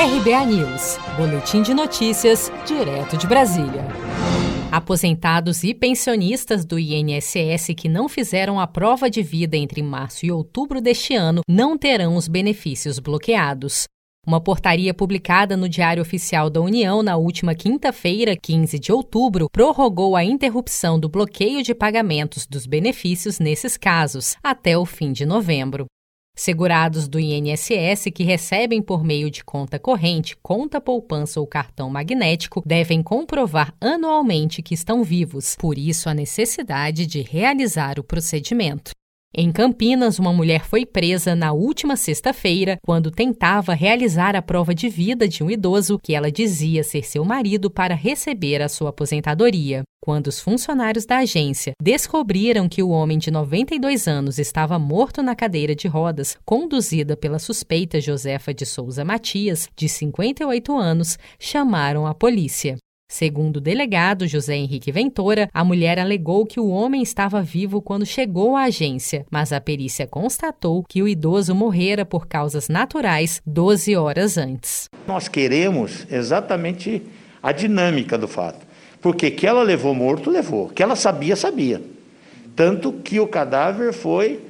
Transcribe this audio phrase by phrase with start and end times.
[0.00, 3.84] RBA News, Boletim de Notícias, direto de Brasília.
[4.70, 10.30] Aposentados e pensionistas do INSS que não fizeram a prova de vida entre março e
[10.30, 13.88] outubro deste ano não terão os benefícios bloqueados.
[14.24, 20.14] Uma portaria publicada no Diário Oficial da União na última quinta-feira, 15 de outubro, prorrogou
[20.14, 25.86] a interrupção do bloqueio de pagamentos dos benefícios nesses casos até o fim de novembro.
[26.38, 32.62] Segurados do INSS que recebem por meio de conta corrente, conta poupança ou cartão magnético
[32.64, 38.92] devem comprovar anualmente que estão vivos, por isso a necessidade de realizar o procedimento.
[39.34, 44.88] Em Campinas, uma mulher foi presa na última sexta-feira quando tentava realizar a prova de
[44.88, 49.82] vida de um idoso que ela dizia ser seu marido para receber a sua aposentadoria.
[50.08, 55.36] Quando os funcionários da agência descobriram que o homem de 92 anos estava morto na
[55.36, 62.14] cadeira de rodas, conduzida pela suspeita Josefa de Souza Matias, de 58 anos, chamaram a
[62.14, 62.78] polícia.
[63.06, 68.06] Segundo o delegado José Henrique Ventura, a mulher alegou que o homem estava vivo quando
[68.06, 73.94] chegou à agência, mas a perícia constatou que o idoso morrera por causas naturais 12
[73.94, 74.88] horas antes.
[75.06, 77.02] Nós queremos exatamente
[77.42, 78.67] a dinâmica do fato.
[79.00, 80.68] Porque que ela levou morto, levou.
[80.68, 81.82] Que ela sabia, sabia.
[82.56, 84.40] Tanto que o cadáver foi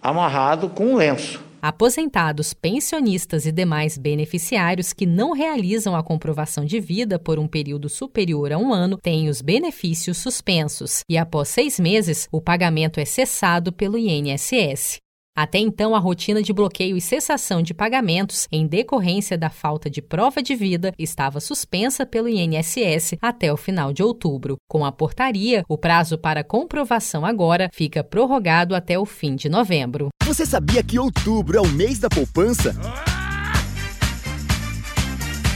[0.00, 1.42] amarrado com um lenço.
[1.62, 7.86] Aposentados, pensionistas e demais beneficiários que não realizam a comprovação de vida por um período
[7.86, 13.04] superior a um ano têm os benefícios suspensos e, após seis meses, o pagamento é
[13.04, 15.00] cessado pelo INSS.
[15.36, 20.02] Até então, a rotina de bloqueio e cessação de pagamentos em decorrência da falta de
[20.02, 24.56] prova de vida estava suspensa pelo INSS até o final de outubro.
[24.68, 30.08] Com a portaria, o prazo para comprovação agora fica prorrogado até o fim de novembro.
[30.24, 32.74] Você sabia que outubro é o mês da poupança?